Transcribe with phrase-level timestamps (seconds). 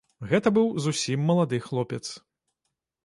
[0.29, 2.03] Гэта быў зусім малады хлопец.